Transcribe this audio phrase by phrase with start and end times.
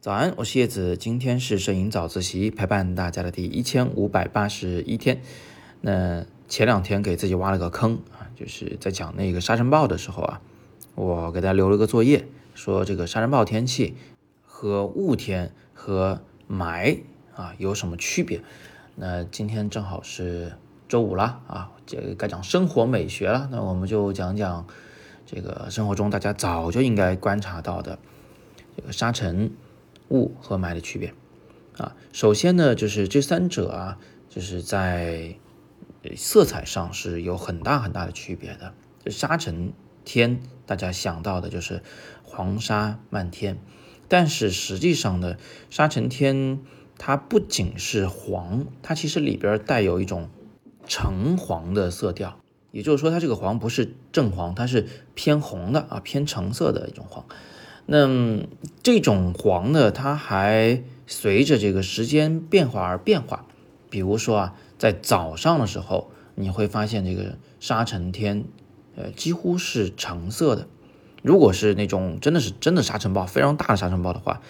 [0.00, 5.20] 早安，我是叶子，今天是摄影早自习陪伴大家的第一千五百八十一天。
[5.80, 10.40] 那前两天给自己挖了个坑啊，就是在讲那个沙尘暴的时候啊，
[10.94, 13.96] 我给大家留了个作业，说这个沙尘暴天气
[14.46, 17.00] 和雾天和霾
[17.34, 18.40] 啊有什么区别？
[18.94, 20.52] 那今天正好是
[20.86, 24.64] 周五了啊，这该讲生活美学了，那我们就讲讲
[25.26, 27.98] 这个生活中大家早就应该观察到的
[28.76, 29.50] 这个沙尘。
[30.10, 31.14] 雾和霾的区别
[31.76, 35.36] 啊，首先呢，就是这三者啊，就是在
[36.16, 38.74] 色彩上是有很大很大的区别的。
[39.10, 39.72] 沙尘
[40.04, 41.82] 天，大家想到的就是
[42.22, 43.58] 黄沙漫天，
[44.08, 45.36] 但是实际上呢，
[45.70, 46.60] 沙尘天
[46.98, 50.30] 它不仅是黄，它其实里边带有一种
[50.86, 52.40] 橙黄的色调，
[52.72, 57.24] 也就是说，它这个黄不是正黄，它是偏红的啊，偏橙色的一种黄。
[57.90, 58.06] 那
[58.82, 63.46] 这种黄呢，它还随着这个时间变化而变化。
[63.88, 68.44] 比如说啊，在早上的时候，你会发现这个沙尘天，
[68.94, 70.68] 呃，几乎是橙色的。
[71.22, 74.42] 如果是那种真的是真的沙尘暴，非常大的沙尘暴的话，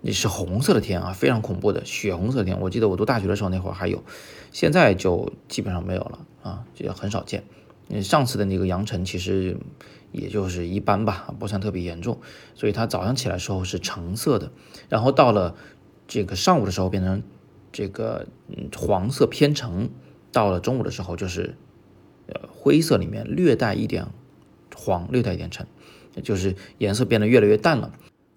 [0.00, 2.60] 你是红色的天啊，非常恐怖的血红色的天。
[2.60, 4.02] 我记得我读大学的时候那会儿还有，
[4.50, 7.44] 现在就基本上没有了啊，就很少见。
[8.00, 9.56] 上次的那个扬尘其实
[10.12, 12.18] 也就是一般吧，不算特别严重，
[12.54, 14.52] 所以它早上起来时候是橙色的，
[14.88, 15.56] 然后到了
[16.06, 17.22] 这个上午的时候变成
[17.72, 18.26] 这个
[18.76, 19.90] 黄色偏橙，
[20.30, 21.56] 到了中午的时候就是
[22.28, 24.06] 呃灰色里面略带一点
[24.76, 25.66] 黄，略带一点橙，
[26.22, 27.92] 就是颜色变得越来越淡了。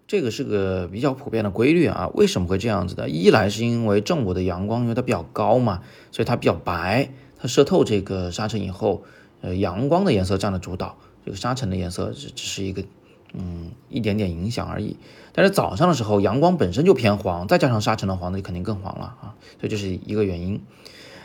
[0.07, 2.09] 这个是个比较普遍的规律啊。
[2.13, 3.09] 为什么会这样子的？
[3.09, 5.81] 一来是因为正午的阳光因为它比较高嘛，
[6.11, 9.03] 所以它比较白，它射透这个沙尘以后。
[9.45, 12.83] 呃，阳光的颜色占了主导，这个沙尘的颜色只只是一个，
[13.33, 14.97] 嗯，一点点影响而已。
[15.33, 19.35] 但是早上的时候，阳光本身就偏黄，再加上沙尘的黄，那就肯定更黄了啊。
[19.59, 20.61] 所以这是一个原因。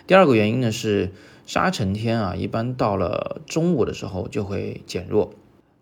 [0.06, 1.12] 第二个原因呢是
[1.46, 5.32] 沙尘天啊，一般到了中午的时候就会减弱，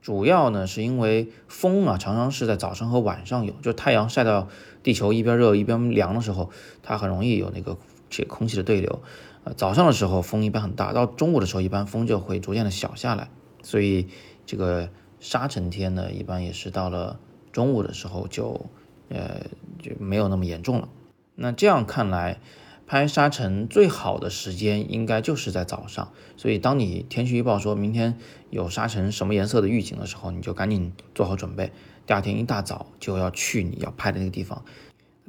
[0.01, 4.47] 主要呢是因为风啊常常是在早上和晚上有，就太阳晒到
[4.85, 6.51] 地球一边热一边凉的时候，
[6.85, 7.77] 它很容易有那个
[8.09, 9.03] 这空气的对流。
[9.45, 13.31] 呃早上的时候风一般很大，到中午的时候一般风就会逐渐的小下来，
[13.63, 14.09] 所以
[14.45, 17.19] 这个沙尘天呢，一般也是到了
[17.53, 18.67] 中午的时候就
[19.09, 19.47] 呃
[19.81, 20.89] 就没有那么严重了。
[21.35, 22.41] 那这样看来，
[22.87, 26.13] 拍沙尘最好的时间应该就是在早上。
[26.37, 28.19] 所以当你天气预报说明天
[28.51, 31.71] 有沙尘什么颜色的预警的时候，你就赶紧做好准备，
[32.07, 34.65] 第二天一大早就要去你要拍的那个地方。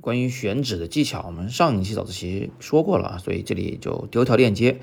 [0.02, 4.80] 关于选址的技巧，我们上一期早自习说过了，所以这里就丢条链接，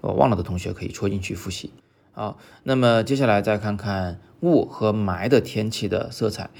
[0.00, 1.70] 我忘了的同学可以戳进去复习。
[2.12, 6.50] 好，那么接下来再看看雾和霾的天气的色彩。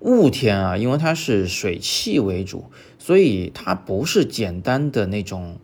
[0.00, 2.64] 雾天啊，因为它是水汽为主，
[2.98, 5.58] 所以它不是简单的那种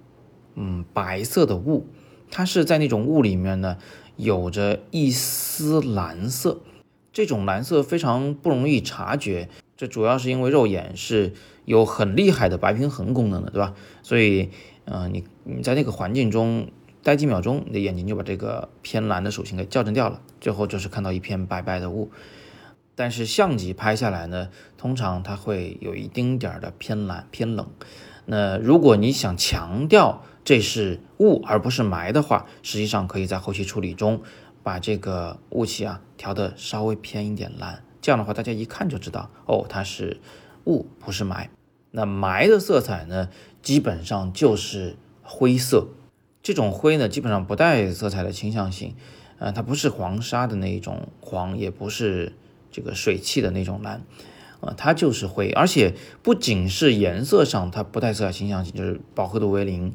[0.55, 1.87] 嗯白色的雾，
[2.31, 3.79] 它是在那种雾里面呢
[4.17, 6.61] 有着一丝蓝色，
[7.13, 9.49] 这种蓝色非常不容易察觉。
[9.77, 11.35] 这主要是因为肉眼是
[11.67, 13.75] 有很厉害的白平衡功能的，对吧？
[14.03, 14.49] 所以，
[14.87, 16.69] 嗯，你你在那个环境中
[17.03, 22.11] 待几秒钟，你的眼睛就把这个偏蓝的属性给校正掉了，最后就是看到一片白白的雾。
[22.95, 27.69] 但是相机拍下来呢，通常它会有一丁点儿的偏蓝偏冷。
[28.25, 34.23] 那如果你想强调这是雾而不是霾的话，实际上可以在后期处理中
[34.63, 37.83] 把这个雾气啊调的稍微偏一点蓝。
[38.01, 40.21] 这样的话，大家一看就知道哦，它是
[40.65, 41.49] 雾，不是霾。
[41.97, 43.31] 那霾的色彩呢，
[43.63, 45.89] 基本上就是灰色。
[46.43, 48.95] 这种灰呢，基本上不带色彩的倾向性，
[49.39, 52.35] 呃，它不是黄沙的那一种黄，也不是
[52.71, 54.03] 这个水汽的那种蓝，
[54.61, 55.49] 啊，它就是灰。
[55.53, 59.95] 而且不仅是颜色上它不带色彩倾向性，就是饱和度为零，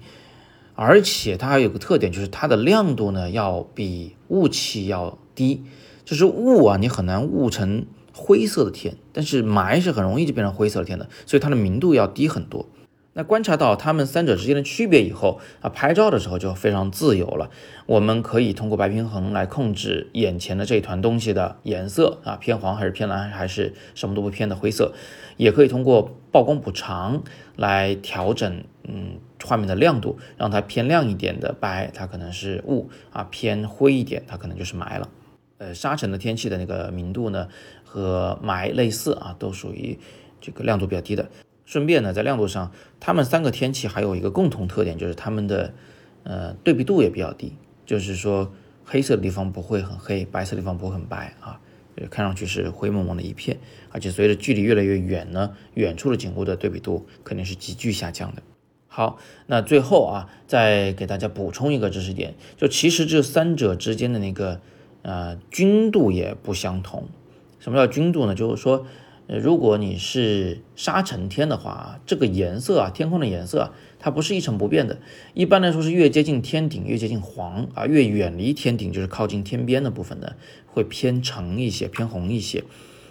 [0.74, 5.64] 而且它还有个特点，就是它的亮度呢要比雾气要低。
[6.04, 7.86] 就是雾啊，你很难雾成。
[8.14, 12.68] 灰色的天，但是霾是很容易就变成灰色的天的，所以它的明度要低很多。
[13.14, 17.50] 那观察到它们三者之间的区别以后啊，拍照的时候就非常自由了。
[17.86, 24.94] 我们可以通过白平衡来控制眼前的这一团东西的颜色啊，偏黄还是偏蓝，还是什么都不偏的灰色。
[25.36, 27.22] 也可以通过曝光补偿
[27.58, 35.10] 来调整，嗯，画面的亮度，让它偏亮一点的白，它可能是雾啊；偏灰一点，它可能就是霾了。
[35.62, 37.48] 呃，沙尘的天气的那个明度呢，
[37.84, 40.00] 和霾类似啊，都属于
[40.42, 41.30] 这个亮度比较低的。
[41.68, 45.72] 顺便呢，在亮度上，它们三个天气还有一个共同特点，就是它们的
[46.24, 47.54] 呃对比度也比较低。
[47.86, 48.52] 就是说，
[48.84, 51.62] 黑色的地方不会很黑，白色的地方不会很白啊。
[52.10, 53.60] 看上去是灰蒙蒙的一片，
[53.92, 58.42] 而且随着距离越来越远呢，远处的景物的对比度肯定是急剧下降的。
[58.88, 64.60] 好，那最后啊，再给大家补充一个知识点，就其实这三者之间的那个
[65.02, 67.08] 呃均度也不相同。
[67.60, 68.34] 什么叫均度呢？
[68.36, 68.86] 就是说，
[69.28, 74.98] 如果你是沙尘天的话，这个颜色啊，天空的颜色啊，它不是一成不变的。
[75.34, 80.34] 一般来说是越接近天顶越接近黄啊，越远离天顶就是靠近天边的部分呢，
[80.66, 82.64] 会偏橙一些，偏红一些。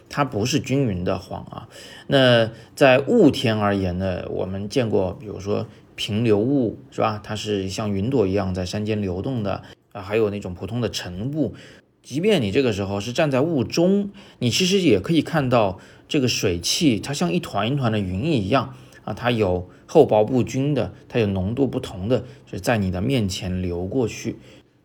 [0.09, 1.69] 它不是均匀的黄啊。
[2.09, 7.21] 那在雾天而言呢，我们见过，比如说平流雾是吧？
[7.23, 10.03] 它是像云朵一样在山间流动的啊。
[10.03, 11.55] 还有那种普通的晨雾，
[12.03, 15.79] 即便你这个时候是站在雾中，你其实也可以看到
[16.09, 19.15] 这个水汽，它像一团一团的云一样啊。
[19.15, 24.37] 它有厚薄不均的，它有浓度不同的，就在你的面前流过去。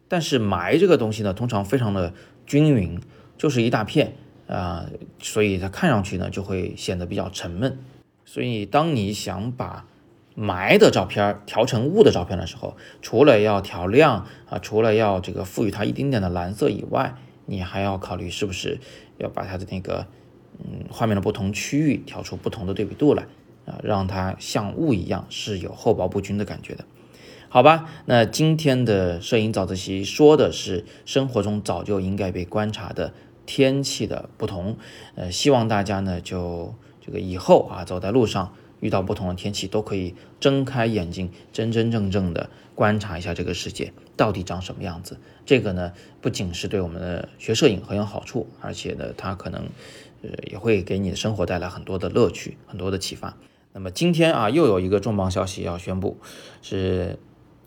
[0.07, 2.13] 但是霾这个东西呢，通常非常的
[2.45, 2.99] 均匀，
[3.37, 4.13] 就是一大片。
[4.47, 4.85] 啊，
[5.19, 7.79] 所以它看上去呢就会显得比较沉闷。
[8.25, 9.87] 所以当你想把
[10.37, 17.15] 霾的照片调成雾的照片的时候，除了要调亮啊，除了要这个赋予它一丁点的蓝色以外，
[17.45, 18.79] 你还要考虑是不是
[19.17, 20.07] 要把它的那个
[20.59, 23.23] 嗯画面的不同区域调出不同的对比度来
[23.65, 26.85] 啊，让它像雾一样是有厚薄不均的感觉的。
[27.47, 33.13] 好吧，那今天的摄影早自习说的是生活中早就应该被观察的。
[33.47, 34.75] 天气的不同，
[35.13, 38.55] 呃，希望大家呢就这个以后啊走在路上
[38.85, 45.17] 遇到不同的天气，都可以睁开眼睛，真真正正的观察一下这个世界到底长什么样子。
[45.45, 49.69] 这个呢不仅是对我们的学摄影很有好处，而且呢它可能
[50.21, 53.35] 呃也会给你的生活带来很多的乐趣，很多的启发。
[53.73, 56.17] 那么今天啊又有一个重磅消息要宣布，
[56.61, 57.17] 是。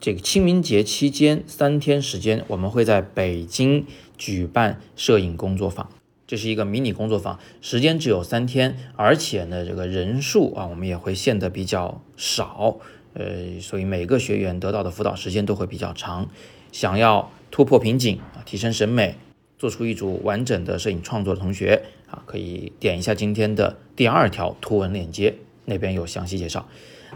[0.01, 3.85] 这个清明节期间三天时间，我们会在北京
[4.17, 5.91] 举办摄影工作坊。
[6.29, 12.77] 这是一个迷你工作坊，时间只有三天，而且呢，这个人数啊，我们也会限得比较少。
[13.15, 16.29] 呃，所以每个学员得到的辅导时间都会比较长。
[16.71, 19.17] 想要突破瓶颈啊，提升审美，
[19.57, 25.35] 做出一组完整的摄影创作的同学啊，可以点一下今天的第二条图文链接，
[25.65, 26.69] 那边有详细介绍。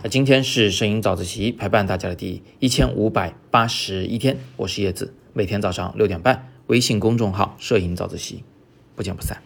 [0.02, 8.42] 那今天是摄影早自习陪伴大家的第一千五百八十一天，我是叶子，每天早上六点半，微信公众号“摄影早自习”，
[8.94, 9.40] 不见不散。